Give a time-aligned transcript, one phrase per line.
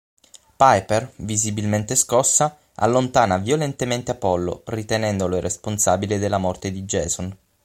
[0.57, 7.37] Piper, visibilmente scossa, allontana violentemente Apollo, ritenendolo responsabile della morte di Jason.